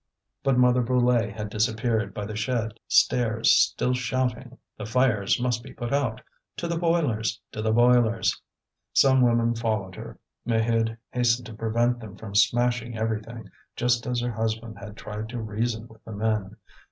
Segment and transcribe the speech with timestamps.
[0.41, 5.73] But Mother Brulé had disappeared by the shed stairs still shouting: "The fires must be
[5.73, 6.21] put out!
[6.57, 7.39] To the boilers!
[7.51, 8.41] to the boilers!"
[8.93, 10.17] Some women followed her.
[10.43, 15.39] Maheude hastened to prevent them from smashing everything, just as her husband had tried to
[15.39, 16.57] reason with the men.